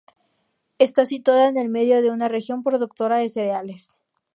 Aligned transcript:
Está 0.79 1.05
situada 1.05 1.47
en 1.47 1.57
el 1.57 1.69
medio 1.69 2.01
de 2.01 2.09
una 2.09 2.27
región 2.27 2.63
productora 2.63 3.17
de 3.17 3.29
cereales. 3.29 3.93